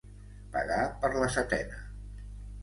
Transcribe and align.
Pagar 0.55 0.79
per 1.03 1.11
la 1.17 1.29
setena. 1.35 1.79